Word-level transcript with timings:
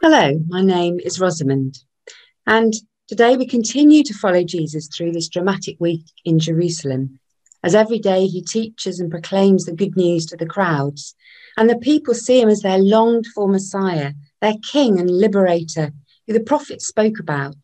Hello, 0.00 0.40
my 0.46 0.62
name 0.62 1.00
is 1.00 1.18
Rosamond, 1.18 1.82
and 2.46 2.72
today 3.08 3.36
we 3.36 3.44
continue 3.44 4.04
to 4.04 4.14
follow 4.14 4.44
Jesus 4.44 4.86
through 4.86 5.10
this 5.10 5.26
dramatic 5.26 5.76
week 5.80 6.04
in 6.24 6.38
Jerusalem. 6.38 7.18
As 7.64 7.74
every 7.74 7.98
day 7.98 8.28
he 8.28 8.40
teaches 8.40 9.00
and 9.00 9.10
proclaims 9.10 9.64
the 9.64 9.72
good 9.72 9.96
news 9.96 10.24
to 10.26 10.36
the 10.36 10.46
crowds, 10.46 11.16
and 11.56 11.68
the 11.68 11.78
people 11.78 12.14
see 12.14 12.40
him 12.40 12.48
as 12.48 12.60
their 12.60 12.78
longed 12.78 13.26
for 13.34 13.48
Messiah, 13.48 14.12
their 14.40 14.54
King 14.62 15.00
and 15.00 15.10
Liberator, 15.10 15.90
who 16.28 16.32
the 16.32 16.44
prophets 16.44 16.86
spoke 16.86 17.18
about. 17.18 17.56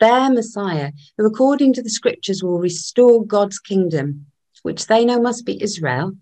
Their 0.00 0.30
Messiah, 0.30 0.92
who 1.18 1.26
according 1.26 1.74
to 1.74 1.82
the 1.82 1.90
scriptures 1.90 2.42
will 2.42 2.58
restore 2.58 3.22
God's 3.22 3.58
kingdom, 3.58 4.24
which 4.62 4.86
they 4.86 5.04
know 5.04 5.20
must 5.20 5.44
be 5.44 5.62
Israel, 5.62 6.16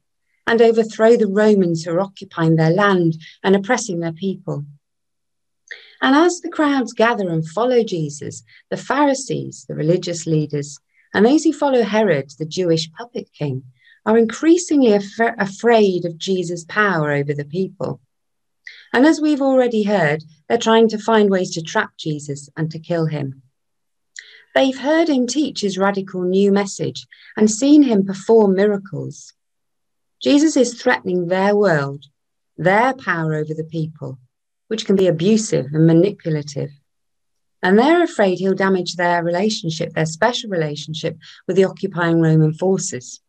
and 0.49 0.61
overthrow 0.61 1.17
the 1.17 1.29
Romans 1.29 1.85
who 1.85 1.93
are 1.93 2.01
occupying 2.01 2.57
their 2.57 2.73
land 2.73 3.15
and 3.45 3.55
oppressing 3.55 4.01
their 4.01 4.13
people. 4.13 4.65
And 6.01 6.15
as 6.15 6.41
the 6.41 6.49
crowds 6.49 6.93
gather 6.93 7.29
and 7.29 7.47
follow 7.47 7.83
Jesus, 7.83 8.45
the 8.71 8.77
Pharisees, 8.77 9.65
the 9.69 9.75
religious 9.75 10.27
leaders, 10.27 10.79
and 11.13 11.25
those 11.25 11.45
who 11.45 11.53
follow 11.53 11.83
Herod, 11.83 12.31
the 12.39 12.47
Jewish 12.47 12.91
puppet 12.93 13.31
king, 13.33 13.65
are 14.07 14.17
increasingly 14.17 14.93
af- 14.93 15.35
afraid 15.39 16.05
of 16.05 16.19
Jesus' 16.19 16.65
power 16.65 17.13
over 17.13 17.35
the 17.35 17.45
people. 17.45 18.01
And 18.93 19.05
as 19.05 19.21
we've 19.21 19.43
already 19.43 19.83
heard, 19.83 20.25
they're 20.49 20.59
trying 20.59 20.89
to 20.89 20.99
find 20.99 21.31
ways 21.31 21.53
to 21.53 21.63
trap 21.63 21.91
Jesus 21.99 22.49
and 22.57 22.71
to 22.71 22.79
kill 22.79 23.07
him. 23.07 23.43
They've 24.55 24.79
heard 24.79 25.09
him 25.09 25.27
teach 25.27 25.61
his 25.61 25.79
radical 25.79 26.23
new 26.23 26.51
message 26.51 27.07
and 27.37 27.51
seen 27.51 27.83
him 27.83 28.07
perform 28.07 28.55
miracles. 28.55 29.35
Jesus 30.23 30.57
is 30.57 30.81
threatening 30.81 31.27
their 31.27 31.55
world, 31.55 32.07
their 32.57 32.95
power 32.95 33.35
over 33.35 33.55
the 33.55 33.69
people, 33.71 34.19
which 34.69 34.87
can 34.87 34.97
be 34.97 35.09
abusive 35.09 35.67
and 35.73 35.87
manipulative. 35.87 36.71
And 37.63 37.79
they're 37.79 38.03
afraid 38.03 38.39
he'll 38.39 38.55
damage 38.55 38.95
their 38.95 39.25
relationship, 39.25 39.93
their 39.93 40.07
special 40.07 40.49
relationship 40.49 41.19
with 41.47 41.57
the 41.57 41.65
occupying 41.65 42.21
Roman 42.21 42.55
forces. 42.55 43.21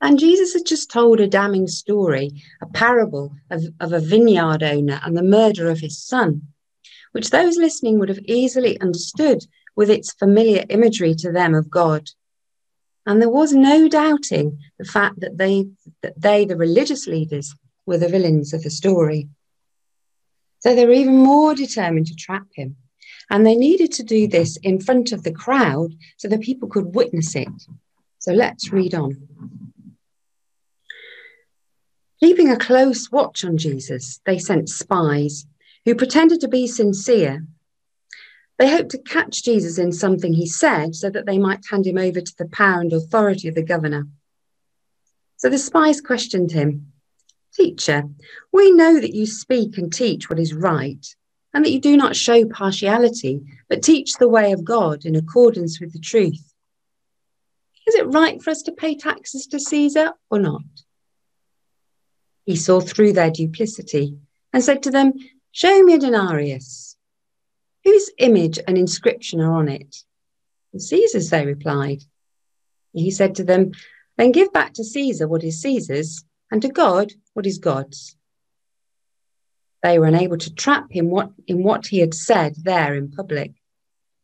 And 0.00 0.18
Jesus 0.18 0.54
had 0.54 0.64
just 0.66 0.90
told 0.90 1.20
a 1.20 1.28
damning 1.28 1.66
story, 1.66 2.42
a 2.62 2.66
parable 2.66 3.36
of, 3.50 3.64
of 3.80 3.92
a 3.92 4.00
vineyard 4.00 4.62
owner 4.62 4.98
and 5.04 5.16
the 5.16 5.22
murder 5.22 5.70
of 5.70 5.80
his 5.80 6.02
son, 6.02 6.48
which 7.12 7.30
those 7.30 7.58
listening 7.58 7.98
would 7.98 8.08
have 8.08 8.24
easily 8.24 8.80
understood 8.80 9.44
with 9.76 9.90
its 9.90 10.12
familiar 10.12 10.64
imagery 10.70 11.14
to 11.16 11.30
them 11.30 11.54
of 11.54 11.70
God. 11.70 12.08
And 13.06 13.20
there 13.20 13.30
was 13.30 13.52
no 13.52 13.88
doubting 13.88 14.58
the 14.78 14.84
fact 14.84 15.20
that 15.20 15.36
they, 15.36 15.66
that 16.02 16.20
they, 16.20 16.44
the 16.44 16.56
religious 16.56 17.06
leaders, 17.06 17.54
were 17.86 17.98
the 17.98 18.08
villains 18.08 18.52
of 18.52 18.62
the 18.62 18.70
story. 18.70 19.28
So 20.60 20.74
they 20.74 20.86
were 20.86 20.92
even 20.92 21.16
more 21.16 21.54
determined 21.54 22.06
to 22.06 22.14
trap 22.14 22.46
him. 22.54 22.76
And 23.30 23.46
they 23.46 23.54
needed 23.54 23.92
to 23.92 24.02
do 24.02 24.24
mm-hmm. 24.24 24.30
this 24.30 24.56
in 24.58 24.80
front 24.80 25.12
of 25.12 25.22
the 25.22 25.32
crowd 25.32 25.94
so 26.16 26.28
that 26.28 26.40
people 26.40 26.68
could 26.68 26.94
witness 26.94 27.34
it. 27.34 27.48
So 28.18 28.32
let's 28.32 28.72
read 28.72 28.94
on. 28.94 29.28
Keeping 32.20 32.50
a 32.50 32.58
close 32.58 33.10
watch 33.10 33.44
on 33.44 33.56
Jesus, 33.56 34.20
they 34.26 34.38
sent 34.38 34.68
spies 34.68 35.46
who 35.86 35.94
pretended 35.94 36.40
to 36.40 36.48
be 36.48 36.66
sincere. 36.66 37.46
They 38.58 38.68
hoped 38.68 38.90
to 38.90 38.98
catch 38.98 39.42
Jesus 39.42 39.78
in 39.78 39.90
something 39.92 40.34
he 40.34 40.46
said 40.46 40.94
so 40.94 41.08
that 41.08 41.24
they 41.24 41.38
might 41.38 41.64
hand 41.70 41.86
him 41.86 41.96
over 41.96 42.20
to 42.20 42.34
the 42.36 42.48
power 42.48 42.80
and 42.80 42.92
authority 42.92 43.48
of 43.48 43.54
the 43.54 43.62
governor. 43.62 44.06
So 45.38 45.48
the 45.48 45.56
spies 45.56 46.02
questioned 46.02 46.52
him 46.52 46.92
Teacher, 47.54 48.04
we 48.52 48.70
know 48.70 49.00
that 49.00 49.14
you 49.14 49.26
speak 49.26 49.76
and 49.76 49.92
teach 49.92 50.30
what 50.30 50.38
is 50.38 50.54
right, 50.54 51.04
and 51.52 51.64
that 51.64 51.72
you 51.72 51.80
do 51.80 51.96
not 51.96 52.14
show 52.14 52.44
partiality, 52.46 53.42
but 53.68 53.82
teach 53.82 54.14
the 54.14 54.28
way 54.28 54.52
of 54.52 54.64
God 54.64 55.04
in 55.04 55.16
accordance 55.16 55.80
with 55.80 55.92
the 55.92 55.98
truth. 55.98 56.52
Is 57.86 57.94
it 57.96 58.06
right 58.06 58.40
for 58.40 58.50
us 58.50 58.62
to 58.62 58.72
pay 58.72 58.94
taxes 58.94 59.46
to 59.48 59.58
Caesar 59.58 60.12
or 60.30 60.38
not? 60.38 60.62
He 62.44 62.54
saw 62.56 62.80
through 62.80 63.14
their 63.14 63.30
duplicity 63.30 64.16
and 64.52 64.62
said 64.62 64.84
to 64.84 64.90
them, 64.90 65.14
Show 65.52 65.82
me 65.82 65.94
a 65.94 65.98
denarius. 65.98 66.96
Whose 67.84 68.10
image 68.18 68.60
and 68.66 68.78
inscription 68.78 69.40
are 69.40 69.52
on 69.52 69.68
it? 69.68 69.96
Caesar's, 70.76 71.30
they 71.30 71.44
replied. 71.44 72.04
He 72.92 73.10
said 73.10 73.34
to 73.36 73.44
them, 73.44 73.72
Then 74.16 74.32
give 74.32 74.52
back 74.52 74.74
to 74.74 74.84
Caesar 74.84 75.26
what 75.26 75.42
is 75.42 75.60
Caesar's, 75.60 76.24
and 76.50 76.62
to 76.62 76.68
God 76.68 77.12
what 77.34 77.46
is 77.46 77.58
God's. 77.58 78.16
They 79.82 79.98
were 79.98 80.06
unable 80.06 80.36
to 80.38 80.54
trap 80.54 80.86
him 80.90 81.10
what, 81.10 81.30
in 81.46 81.62
what 81.62 81.86
he 81.86 81.98
had 81.98 82.14
said 82.14 82.54
there 82.62 82.94
in 82.94 83.10
public, 83.10 83.52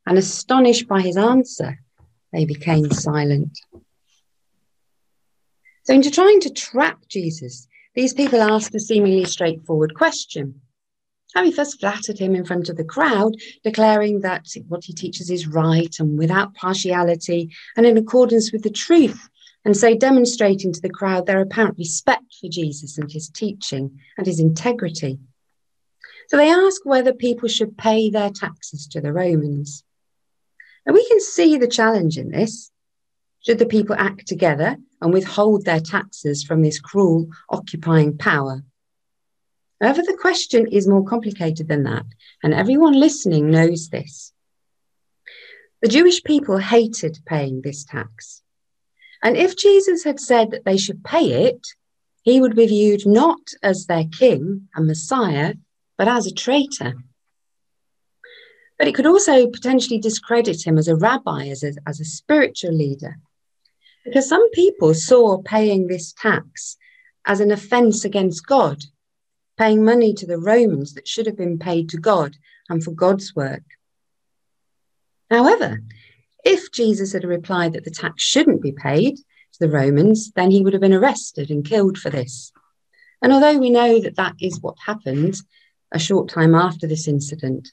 and 0.07 0.19
astonished 0.19 0.87
by 0.87 1.01
his 1.01 1.17
answer, 1.17 1.79
they 2.33 2.45
became 2.45 2.91
silent. 2.91 3.59
So, 5.85 5.95
into 5.95 6.11
trying 6.11 6.41
to 6.41 6.51
trap 6.53 6.99
Jesus, 7.09 7.69
these 7.95 8.13
people 8.13 8.43
asked 8.43 8.75
a 8.75 8.81
seemingly 8.81 9.25
straightforward 9.25 9.95
question. 9.95 10.61
Harry 11.35 11.53
first 11.53 11.81
flattered 11.81 12.19
him 12.19 12.35
in 12.35 12.45
front 12.45 12.69
of 12.69 12.77
the 12.77 12.85
crowd, 12.85 13.35
declaring 13.63 14.21
that 14.21 14.47
what 14.69 14.85
he 14.85 14.93
teaches 14.93 15.31
is 15.31 15.47
right 15.47 15.95
and 15.99 16.19
without 16.19 16.55
partiality 16.55 17.55
and 17.77 17.87
in 17.87 17.97
accordance 17.97 18.53
with 18.53 18.63
the 18.63 18.71
truth, 18.71 19.29
and 19.67 19.77
so 19.77 19.97
demonstrating 19.97 20.73
to 20.73 20.81
the 20.81 20.89
crowd 20.89 21.27
their 21.27 21.41
apparent 21.41 21.77
respect 21.77 22.37
for 22.41 22.49
Jesus 22.49 22.99
and 22.99 23.11
his 23.11 23.29
teaching 23.29 23.99
and 24.17 24.25
his 24.25 24.39
integrity. 24.39 25.19
So 26.29 26.37
they 26.37 26.49
ask 26.49 26.83
whether 26.85 27.13
people 27.13 27.49
should 27.49 27.77
pay 27.77 28.09
their 28.09 28.31
taxes 28.31 28.87
to 28.93 29.01
the 29.01 29.13
Romans. 29.13 29.83
And 30.87 30.95
we 30.95 31.05
can 31.09 31.19
see 31.19 31.59
the 31.59 31.67
challenge 31.67 32.17
in 32.17 32.31
this. 32.31 32.71
Should 33.45 33.59
the 33.59 33.67
people 33.67 33.97
act 33.99 34.29
together 34.29 34.77
and 35.03 35.13
withhold 35.13 35.65
their 35.65 35.81
taxes 35.81 36.45
from 36.45 36.63
this 36.63 36.79
cruel 36.79 37.27
occupying 37.51 38.17
power? 38.17 38.63
However, 39.81 40.03
the 40.03 40.17
question 40.17 40.69
is 40.69 40.87
more 40.87 41.05
complicated 41.05 41.67
than 41.67 41.83
that, 41.83 42.07
and 42.41 42.55
everyone 42.55 42.95
listening 42.95 43.51
knows 43.51 43.89
this. 43.89 44.33
The 45.83 45.89
Jewish 45.89 46.23
people 46.23 46.59
hated 46.59 47.19
paying 47.27 47.63
this 47.63 47.85
tax. 47.85 48.43
And 49.23 49.37
if 49.37 49.57
Jesus 49.57 50.05
had 50.05 50.21
said 50.21 50.51
that 50.51 50.65
they 50.65 50.77
should 50.77 51.05
pay 51.05 51.47
it, 51.49 51.67
he 52.23 52.41
would 52.41 52.57
be 52.57 52.67
viewed 52.67 53.07
not 53.07 53.41
as 53.63 53.87
their 53.87 54.05
king 54.05 54.69
and 54.75 54.87
Messiah, 54.87 55.55
but 55.97 56.09
as 56.09 56.27
a 56.27 56.35
traitor. 56.35 56.95
But 58.79 58.89
it 58.89 58.95
could 58.95 59.07
also 59.07 59.49
potentially 59.49 59.99
discredit 59.99 60.67
him 60.67 60.77
as 60.77 60.89
a 60.89 60.97
rabbi, 60.97 61.47
as 61.47 61.63
a, 61.63 61.73
as 61.87 62.01
a 62.01 62.05
spiritual 62.05 62.73
leader. 62.73 63.17
Because 64.05 64.29
some 64.29 64.51
people 64.51 64.93
saw 64.95 65.39
paying 65.43 65.87
this 65.87 66.13
tax 66.13 66.77
as 67.27 67.41
an 67.41 67.51
offense 67.51 68.05
against 68.05 68.47
God, 68.47 68.83
paying 69.57 69.85
money 69.85 70.13
to 70.15 70.27
the 70.27 70.39
Romans 70.39 70.95
that 70.95 71.09
should 71.09 71.27
have 71.27 71.37
been 71.37 71.59
paid 71.59 71.89
to 71.91 71.97
God 71.97 72.37
and 72.69 72.85
for 72.85 72.93
God's 72.93 73.35
work. 73.35 73.65
However, 75.31 75.81
if 76.47 76.71
Jesus 76.71 77.13
had 77.13 77.25
replied 77.25 77.73
that 77.73 77.85
the 77.85 77.91
tax 77.91 78.23
shouldn't 78.23 78.63
be 78.63 78.71
paid 78.71 79.17
to 79.17 79.59
the 79.59 79.69
Romans, 79.69 80.31
then 80.37 80.53
he 80.53 80.63
would 80.63 80.73
have 80.75 80.81
been 80.81 80.95
arrested 80.95 81.51
and 81.51 81.65
killed 81.65 81.99
for 81.99 82.09
this. 82.09 82.53
And 83.21 83.33
although 83.33 83.59
we 83.59 83.69
know 83.69 84.01
that 84.01 84.15
that 84.15 84.35
is 84.41 84.61
what 84.61 84.77
happened 84.87 85.35
a 85.93 85.99
short 85.99 86.29
time 86.29 86.55
after 86.55 86.87
this 86.87 87.09
incident, 87.09 87.73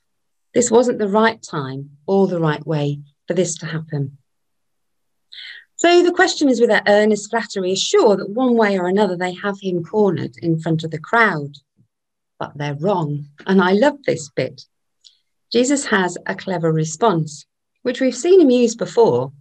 this 0.56 0.72
wasn't 0.72 0.98
the 0.98 1.08
right 1.08 1.40
time 1.42 1.92
or 2.08 2.28
the 2.28 2.40
right 2.40 2.66
way 2.66 3.00
for 3.28 3.36
this 3.36 3.56
to 3.58 3.68
happen. 3.68 4.18
So 5.76 6.02
the 6.02 6.12
question 6.12 6.50
is 6.50 6.60
with 6.60 6.70
their 6.70 6.84
earnest 6.88 7.30
flattery 7.30 7.74
is 7.74 7.82
sure 7.82 8.16
that 8.16 8.30
one 8.30 8.56
way 8.56 8.80
or 8.80 8.88
another 8.88 9.16
they 9.16 9.34
have 9.36 9.60
him 9.62 9.84
cornered 9.84 10.36
in 10.42 10.60
front 10.60 10.84
of 10.84 10.90
the 10.90 11.00
crowd. 11.00 11.58
But 12.40 12.54
they're 12.58 12.76
wrong. 12.76 13.28
And 13.46 13.62
I 13.62 13.74
love 13.74 13.98
this 14.06 14.30
bit. 14.30 14.64
Jesus 15.52 15.86
has 15.86 16.18
a 16.26 16.34
clever 16.34 16.72
response 16.72 17.46
which 17.83 18.01
we've 18.01 18.15
seen 18.15 18.41
him 18.41 18.50
use 18.50 18.75
before, 18.75 19.31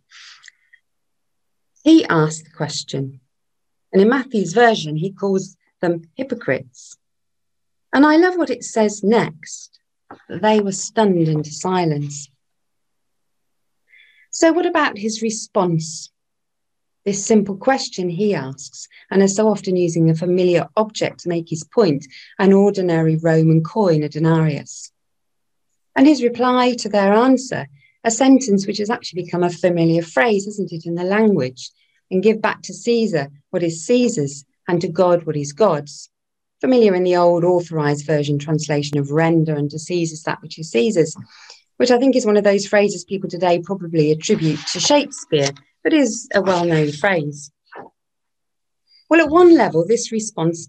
he 1.82 2.04
asked 2.04 2.44
the 2.44 2.50
question. 2.50 3.20
And 3.92 4.02
in 4.02 4.08
Matthew's 4.08 4.52
version, 4.52 4.96
he 4.96 5.12
calls 5.12 5.56
them 5.80 6.02
hypocrites. 6.14 6.96
And 7.92 8.06
I 8.06 8.16
love 8.16 8.36
what 8.36 8.50
it 8.50 8.64
says 8.64 9.02
next 9.02 9.80
that 10.28 10.42
they 10.42 10.60
were 10.60 10.72
stunned 10.72 11.28
into 11.28 11.50
silence. 11.50 12.30
So, 14.30 14.52
what 14.52 14.66
about 14.66 14.96
his 14.96 15.22
response? 15.22 16.10
This 17.04 17.26
simple 17.26 17.56
question 17.56 18.08
he 18.08 18.34
asks, 18.34 18.88
and 19.10 19.22
is 19.22 19.34
so 19.34 19.48
often 19.48 19.76
using 19.76 20.08
a 20.08 20.14
familiar 20.14 20.68
object 20.76 21.20
to 21.20 21.28
make 21.28 21.48
his 21.48 21.64
point, 21.64 22.06
an 22.38 22.52
ordinary 22.52 23.16
Roman 23.16 23.62
coin, 23.64 24.04
a 24.04 24.08
denarius. 24.08 24.92
And 25.96 26.06
his 26.06 26.22
reply 26.22 26.74
to 26.76 26.88
their 26.88 27.12
answer 27.12 27.66
a 28.04 28.10
sentence 28.10 28.66
which 28.66 28.78
has 28.78 28.90
actually 28.90 29.22
become 29.22 29.42
a 29.42 29.50
familiar 29.50 30.02
phrase, 30.02 30.44
hasn't 30.46 30.72
it, 30.72 30.86
in 30.86 30.94
the 30.94 31.04
language, 31.04 31.70
and 32.10 32.22
give 32.22 32.42
back 32.42 32.62
to 32.62 32.74
Caesar 32.74 33.28
what 33.50 33.62
is 33.62 33.86
Caesar's 33.86 34.44
and 34.68 34.80
to 34.80 34.88
God 34.88 35.24
what 35.24 35.36
is 35.36 35.52
God's. 35.52 36.10
familiar 36.60 36.94
in 36.94 37.02
the 37.02 37.16
old 37.16 37.42
authorized 37.42 38.06
version 38.06 38.38
translation 38.38 38.96
of 38.96 39.10
render 39.10 39.56
unto 39.56 39.78
Caesar's 39.78 40.22
that 40.22 40.40
which 40.42 40.60
is 40.60 40.70
Caesar's, 40.70 41.16
which 41.78 41.90
I 41.90 41.98
think 41.98 42.14
is 42.14 42.24
one 42.24 42.36
of 42.36 42.44
those 42.44 42.68
phrases 42.68 43.04
people 43.04 43.28
today 43.28 43.58
probably 43.58 44.12
attribute 44.12 44.60
to 44.68 44.78
Shakespeare, 44.78 45.50
but 45.82 45.92
is 45.92 46.28
a 46.32 46.40
well 46.40 46.64
known 46.64 46.92
phrase. 46.92 47.50
Well, 49.10 49.20
at 49.20 49.28
one 49.28 49.56
level, 49.56 49.84
this 49.84 50.12
response 50.12 50.68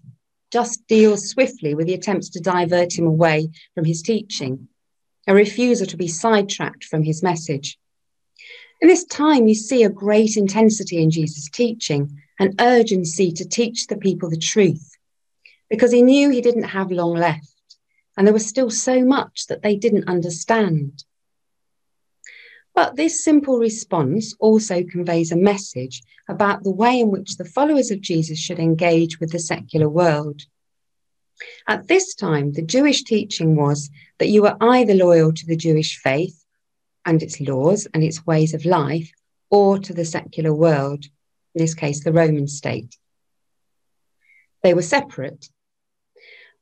just 0.50 0.86
deals 0.88 1.30
swiftly 1.30 1.74
with 1.74 1.86
the 1.86 1.94
attempts 1.94 2.28
to 2.30 2.40
divert 2.40 2.98
him 2.98 3.06
away 3.06 3.50
from 3.74 3.84
his 3.84 4.02
teaching, 4.02 4.68
a 5.26 5.34
refusal 5.34 5.86
to 5.86 5.96
be 5.96 6.08
sidetracked 6.08 6.84
from 6.84 7.02
his 7.02 7.22
message. 7.22 7.78
In 8.80 8.88
this 8.88 9.04
time, 9.04 9.46
you 9.46 9.54
see 9.54 9.82
a 9.82 9.88
great 9.88 10.36
intensity 10.36 11.02
in 11.02 11.10
Jesus' 11.10 11.48
teaching, 11.48 12.20
an 12.38 12.54
urgency 12.60 13.32
to 13.32 13.48
teach 13.48 13.86
the 13.86 13.96
people 13.96 14.28
the 14.28 14.36
truth, 14.36 14.96
because 15.70 15.92
he 15.92 16.02
knew 16.02 16.28
he 16.28 16.40
didn't 16.40 16.64
have 16.64 16.90
long 16.90 17.14
left, 17.14 17.76
and 18.16 18.26
there 18.26 18.34
was 18.34 18.46
still 18.46 18.70
so 18.70 19.04
much 19.04 19.46
that 19.46 19.62
they 19.62 19.76
didn't 19.76 20.08
understand. 20.08 21.04
But 22.74 22.96
this 22.96 23.24
simple 23.24 23.58
response 23.58 24.34
also 24.40 24.82
conveys 24.82 25.30
a 25.30 25.36
message 25.36 26.02
about 26.28 26.64
the 26.64 26.72
way 26.72 26.98
in 26.98 27.10
which 27.10 27.36
the 27.36 27.44
followers 27.44 27.90
of 27.90 28.00
Jesus 28.00 28.38
should 28.38 28.58
engage 28.58 29.20
with 29.20 29.30
the 29.30 29.38
secular 29.38 29.88
world. 29.88 30.42
At 31.66 31.88
this 31.88 32.14
time, 32.14 32.52
the 32.52 32.62
Jewish 32.62 33.04
teaching 33.04 33.56
was 33.56 33.90
that 34.18 34.28
you 34.28 34.42
were 34.42 34.56
either 34.60 34.94
loyal 34.94 35.32
to 35.32 35.46
the 35.46 35.56
Jewish 35.56 35.98
faith 35.98 36.44
and 37.04 37.22
its 37.22 37.40
laws 37.40 37.86
and 37.92 38.02
its 38.02 38.26
ways 38.26 38.54
of 38.54 38.64
life, 38.64 39.10
or 39.50 39.78
to 39.78 39.92
the 39.92 40.04
secular 40.04 40.54
world, 40.54 41.04
in 41.54 41.62
this 41.62 41.74
case, 41.74 42.02
the 42.02 42.12
Roman 42.12 42.48
state. 42.48 42.96
They 44.62 44.74
were 44.74 44.82
separate. 44.82 45.48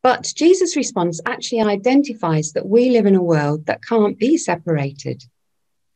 But 0.03 0.33
Jesus' 0.37 0.77
response 0.77 1.21
actually 1.25 1.63
identifies 1.63 2.53
that 2.53 2.67
we 2.67 2.91
live 2.91 3.07
in 3.07 3.15
a 3.15 3.23
world 3.23 3.67
that 3.67 3.85
can't 3.85 4.19
be 4.19 4.37
separated 4.37 5.23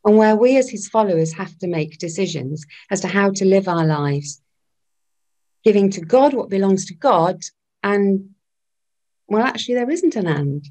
and 0.05 0.17
where 0.17 0.37
we 0.37 0.55
as 0.55 0.69
his 0.69 0.87
followers 0.87 1.33
have 1.33 1.57
to 1.57 1.67
make 1.67 1.97
decisions 1.97 2.65
as 2.89 3.01
to 3.01 3.09
how 3.09 3.31
to 3.31 3.43
live 3.43 3.67
our 3.67 3.85
lives, 3.85 4.41
giving 5.65 5.89
to 5.91 6.01
God 6.01 6.33
what 6.33 6.49
belongs 6.49 6.85
to 6.85 6.93
God. 6.93 7.41
And, 7.83 8.29
well, 9.27 9.43
actually, 9.43 9.75
there 9.75 9.89
isn't 9.89 10.15
an 10.15 10.27
and, 10.27 10.65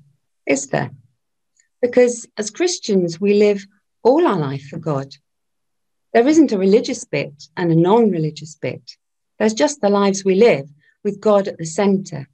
is 0.46 0.68
there? 0.68 0.90
Because 1.82 2.26
as 2.38 2.50
Christians, 2.50 3.20
we 3.20 3.34
live 3.34 3.66
all 4.02 4.26
our 4.26 4.38
life 4.38 4.66
for 4.68 4.78
God. 4.78 5.14
There 6.14 6.26
isn't 6.26 6.52
a 6.52 6.58
religious 6.58 7.04
bit 7.04 7.48
and 7.56 7.70
a 7.70 7.76
non 7.76 8.10
religious 8.10 8.54
bit. 8.54 8.92
There's 9.38 9.54
just 9.54 9.80
the 9.80 9.90
lives 9.90 10.24
we 10.24 10.34
live 10.36 10.68
with 11.04 11.20
God 11.20 11.48
at 11.48 11.58
the 11.58 11.66
centre 11.66 12.28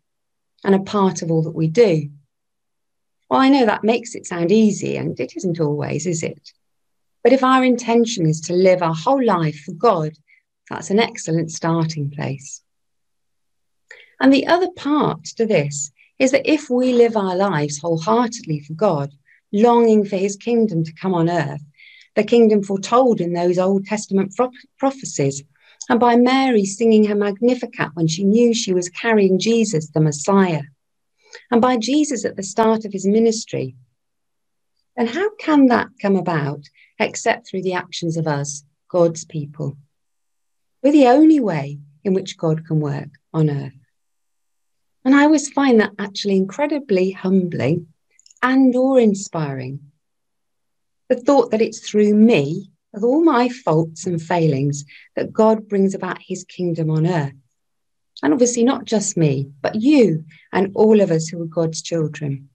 and 0.64 0.74
a 0.74 0.80
part 0.80 1.22
of 1.22 1.30
all 1.30 1.42
that 1.42 1.54
we 1.54 1.66
do. 1.66 2.10
Well, 3.28 3.40
I 3.40 3.48
know 3.48 3.66
that 3.66 3.82
makes 3.82 4.14
it 4.14 4.26
sound 4.26 4.52
easy, 4.52 4.96
and 4.96 5.18
it 5.18 5.36
isn't 5.36 5.58
always, 5.58 6.06
is 6.06 6.22
it? 6.22 6.52
But 7.24 7.32
if 7.32 7.42
our 7.42 7.64
intention 7.64 8.26
is 8.26 8.40
to 8.42 8.52
live 8.52 8.82
our 8.82 8.94
whole 8.94 9.24
life 9.24 9.60
for 9.60 9.72
God, 9.72 10.12
that's 10.68 10.90
an 10.90 10.98
excellent 10.98 11.50
starting 11.50 12.10
place. 12.10 12.62
And 14.20 14.32
the 14.32 14.46
other 14.46 14.70
part 14.70 15.24
to 15.36 15.46
this 15.46 15.90
is 16.18 16.30
that 16.32 16.50
if 16.50 16.70
we 16.70 16.92
live 16.92 17.16
our 17.16 17.36
lives 17.36 17.78
wholeheartedly 17.78 18.60
for 18.60 18.74
God, 18.74 19.12
longing 19.52 20.04
for 20.04 20.16
his 20.16 20.36
kingdom 20.36 20.84
to 20.84 20.92
come 21.00 21.14
on 21.14 21.28
earth, 21.28 21.62
the 22.14 22.24
kingdom 22.24 22.62
foretold 22.62 23.20
in 23.20 23.32
those 23.32 23.58
Old 23.58 23.86
Testament 23.86 24.34
prophecies, 24.78 25.42
and 25.88 25.98
by 25.98 26.16
Mary 26.16 26.64
singing 26.64 27.04
her 27.04 27.14
Magnificat 27.14 27.90
when 27.94 28.06
she 28.06 28.24
knew 28.24 28.54
she 28.54 28.72
was 28.72 28.88
carrying 28.88 29.38
Jesus, 29.38 29.88
the 29.88 30.00
Messiah, 30.00 30.62
and 31.50 31.60
by 31.60 31.76
Jesus 31.76 32.24
at 32.24 32.36
the 32.36 32.42
start 32.42 32.84
of 32.84 32.92
his 32.92 33.06
ministry, 33.06 33.74
then 34.96 35.06
how 35.06 35.34
can 35.36 35.66
that 35.66 35.88
come 36.00 36.16
about 36.16 36.68
except 36.98 37.48
through 37.48 37.62
the 37.62 37.74
actions 37.74 38.16
of 38.16 38.26
us, 38.26 38.64
God's 38.88 39.24
people. 39.24 39.76
We're 40.82 40.92
the 40.92 41.08
only 41.08 41.40
way 41.40 41.78
in 42.04 42.14
which 42.14 42.36
God 42.36 42.66
can 42.66 42.80
work 42.80 43.08
on 43.32 43.50
earth. 43.50 43.72
And 45.04 45.14
I 45.14 45.24
always 45.24 45.50
find 45.50 45.80
that 45.80 45.92
actually 45.98 46.36
incredibly 46.36 47.10
humbling 47.10 47.88
and 48.42 48.74
or 48.76 49.00
inspiring. 49.00 49.80
The 51.08 51.16
thought 51.16 51.50
that 51.50 51.62
it's 51.62 51.80
through 51.80 52.14
me, 52.14 52.70
with 52.92 53.02
all 53.02 53.24
my 53.24 53.48
faults 53.48 54.06
and 54.06 54.20
failings, 54.20 54.84
that 55.16 55.32
God 55.32 55.68
brings 55.68 55.94
about 55.94 56.18
his 56.20 56.44
kingdom 56.44 56.90
on 56.90 57.06
earth. 57.06 57.32
And 58.22 58.32
obviously 58.32 58.62
not 58.62 58.84
just 58.84 59.16
me, 59.16 59.50
but 59.60 59.74
you 59.74 60.24
and 60.52 60.72
all 60.74 61.00
of 61.00 61.10
us 61.10 61.28
who 61.28 61.42
are 61.42 61.46
God's 61.46 61.82
children. 61.82 62.48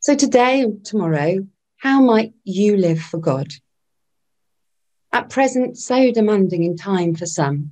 So 0.00 0.14
today 0.14 0.60
and 0.60 0.84
tomorrow, 0.84 1.46
how 1.76 2.00
might 2.02 2.34
you 2.42 2.76
live 2.76 3.00
for 3.00 3.18
God? 3.18 3.52
At 5.12 5.30
present, 5.30 5.78
so 5.78 6.10
demanding 6.10 6.64
in 6.64 6.76
time 6.76 7.14
for 7.14 7.26
some, 7.26 7.70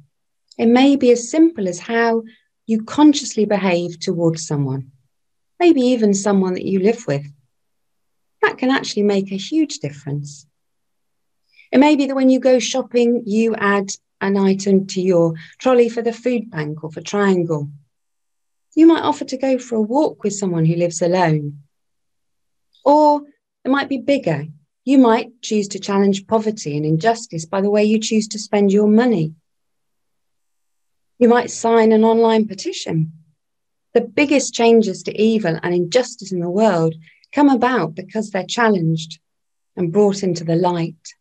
it 0.57 0.67
may 0.67 0.97
be 0.97 1.11
as 1.11 1.31
simple 1.31 1.67
as 1.67 1.81
how 1.81 2.23
you 2.67 2.83
consciously 2.85 3.45
behave 3.45 3.99
towards 3.99 4.47
someone, 4.47 4.93
maybe 5.59 5.81
even 5.81 6.15
someone 6.15 6.55
that 6.55 6.65
you 6.65 6.81
live 6.81 7.07
with. 7.07 7.27
That 8.43 8.59
can 8.59 8.71
actually 8.71 9.05
make 9.05 9.33
a 9.33 9.37
huge 9.37 9.79
difference. 9.79 10.47
It 11.71 11.79
may 11.79 11.97
be 11.97 12.07
that 12.07 12.15
when 12.15 12.29
you 12.29 12.39
go 12.39 12.59
shopping, 12.59 13.23
you 13.27 13.55
add 13.55 13.89
an 14.21 14.37
item 14.37 14.87
to 14.89 15.01
your 15.01 15.35
trolley 15.59 15.89
for 15.89 16.03
the 16.03 16.13
food 16.13 16.51
bank 16.51 16.85
or 16.85 16.91
for 16.91 17.01
Triangle. 17.01 17.71
You 18.75 18.87
might 18.87 19.03
offer 19.03 19.25
to 19.25 19.37
go 19.37 19.59
for 19.59 19.77
a 19.77 19.83
walk 19.83 20.23
with 20.23 20.35
someone 20.35 20.65
who 20.65 20.77
lives 20.77 21.03
alone. 21.03 21.59
Or 22.85 23.23
it 23.65 23.71
might 23.71 23.89
be 23.89 23.99
bigger. 23.99 24.47
You 24.85 24.99
might 24.99 25.41
choose 25.43 25.69
to 25.69 25.79
challenge 25.79 26.27
poverty 26.27 26.77
and 26.77 26.85
injustice 26.85 27.47
by 27.47 27.61
the 27.61 27.71
way 27.71 27.85
you 27.85 27.99
choose 28.01 28.29
to 28.29 28.39
spend 28.39 28.73
your 28.73 28.89
money. 28.89 29.35
You 31.23 31.29
might 31.29 31.53
sign 31.53 31.93
an 31.93 32.03
online 32.03 32.49
petition. 32.49 33.13
The 33.95 34.01
biggest 34.01 34.55
changes 34.55 35.05
to 35.05 35.17
evil 35.17 35.57
and 35.63 35.73
injustice 35.73 36.33
in 36.33 36.41
the 36.41 36.51
world 36.51 36.97
come 37.31 37.49
about 37.49 37.95
because 37.95 38.31
they're 38.31 38.45
challenged 38.45 39.21
and 39.77 39.93
brought 39.93 40.25
into 40.25 40.43
the 40.43 40.57
light. 40.57 41.15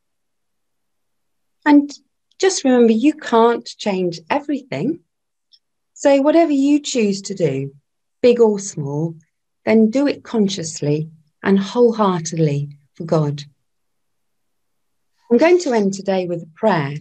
And 1.67 1.93
just 2.39 2.63
remember, 2.63 2.93
you 2.93 3.13
can't 3.13 3.63
change 3.77 4.19
everything. 4.27 5.01
So, 5.93 6.19
whatever 6.23 6.51
you 6.51 6.79
choose 6.79 7.21
to 7.21 7.35
do, 7.35 7.75
big 8.23 8.39
or 8.39 8.57
small, 8.57 9.13
then 9.65 9.91
do 9.91 10.07
it 10.07 10.23
consciously 10.23 11.11
and 11.43 11.59
wholeheartedly 11.59 12.75
for 12.95 13.03
God. 13.03 13.43
I'm 15.29 15.37
going 15.37 15.59
to 15.59 15.73
end 15.73 15.93
today 15.93 16.25
with 16.25 16.41
a 16.41 16.49
prayer 16.55 16.95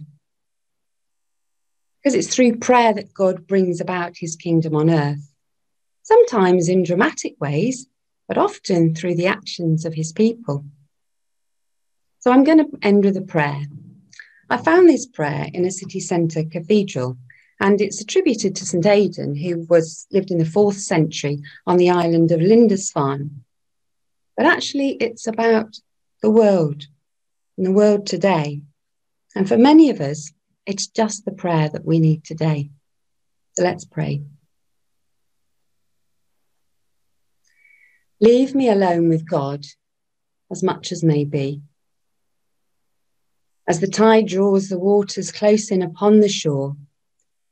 because 2.01 2.15
it's 2.15 2.33
through 2.33 2.57
prayer 2.57 2.93
that 2.93 3.13
God 3.13 3.45
brings 3.47 3.79
about 3.79 4.17
his 4.17 4.35
kingdom 4.35 4.75
on 4.75 4.89
earth, 4.89 5.31
sometimes 6.01 6.67
in 6.67 6.83
dramatic 6.83 7.39
ways, 7.39 7.87
but 8.27 8.37
often 8.37 8.95
through 8.95 9.15
the 9.15 9.27
actions 9.27 9.85
of 9.85 9.93
his 9.93 10.11
people. 10.11 10.65
So 12.19 12.31
I'm 12.31 12.43
going 12.43 12.57
to 12.59 12.77
end 12.81 13.03
with 13.03 13.17
a 13.17 13.21
prayer. 13.21 13.65
I 14.49 14.57
found 14.57 14.89
this 14.89 15.05
prayer 15.05 15.47
in 15.53 15.65
a 15.65 15.71
city 15.71 15.99
centre 15.99 16.43
cathedral, 16.43 17.17
and 17.59 17.79
it's 17.79 18.01
attributed 18.01 18.55
to 18.55 18.65
St 18.65 18.85
Aidan, 18.85 19.35
who 19.35 19.65
was 19.69 20.07
lived 20.11 20.31
in 20.31 20.39
the 20.39 20.45
fourth 20.45 20.77
century 20.77 21.41
on 21.67 21.77
the 21.77 21.91
island 21.91 22.31
of 22.31 22.41
Lindisfarne. 22.41 23.43
But 24.35 24.47
actually, 24.47 24.93
it's 24.93 25.27
about 25.27 25.79
the 26.21 26.31
world 26.31 26.87
and 27.57 27.65
the 27.67 27.71
world 27.71 28.07
today. 28.07 28.63
And 29.35 29.47
for 29.47 29.57
many 29.57 29.89
of 29.91 30.01
us, 30.01 30.31
it's 30.65 30.87
just 30.87 31.25
the 31.25 31.31
prayer 31.31 31.69
that 31.69 31.85
we 31.85 31.99
need 31.99 32.23
today. 32.23 32.69
So 33.53 33.63
let's 33.63 33.85
pray. 33.85 34.21
Leave 38.19 38.53
me 38.53 38.69
alone 38.69 39.09
with 39.09 39.27
God 39.27 39.65
as 40.51 40.61
much 40.61 40.91
as 40.91 41.03
may 41.03 41.25
be. 41.25 41.61
As 43.67 43.79
the 43.79 43.87
tide 43.87 44.27
draws 44.27 44.69
the 44.69 44.77
waters 44.77 45.31
close 45.31 45.71
in 45.71 45.81
upon 45.81 46.19
the 46.19 46.29
shore, 46.29 46.75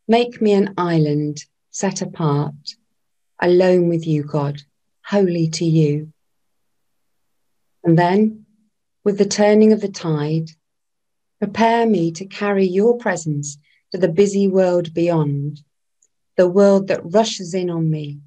make 0.07 0.41
me 0.41 0.53
an 0.53 0.73
island 0.77 1.43
set 1.71 2.01
apart, 2.01 2.53
alone 3.41 3.89
with 3.89 4.05
you, 4.05 4.23
God, 4.23 4.61
holy 5.05 5.47
to 5.49 5.65
you. 5.65 6.11
And 7.83 7.97
then, 7.97 8.45
with 9.03 9.17
the 9.17 9.25
turning 9.25 9.71
of 9.71 9.81
the 9.81 9.89
tide, 9.89 10.49
prepare 11.39 11.85
me 11.85 12.11
to 12.11 12.25
carry 12.25 12.65
your 12.65 12.97
presence 12.97 13.57
to 13.91 13.97
the 13.97 14.09
busy 14.09 14.47
world 14.47 14.93
beyond, 14.93 15.61
the 16.37 16.47
world 16.47 16.87
that 16.87 17.01
rushes 17.03 17.53
in 17.53 17.69
on 17.69 17.89
me. 17.89 18.19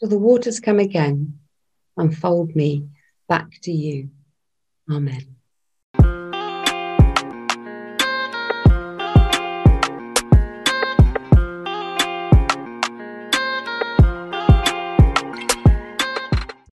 Till 0.00 0.08
the 0.08 0.18
waters 0.18 0.60
come 0.60 0.78
again 0.78 1.38
and 1.96 2.16
fold 2.16 2.54
me 2.54 2.88
back 3.28 3.50
to 3.62 3.72
you. 3.72 4.10
Amen. 4.90 5.37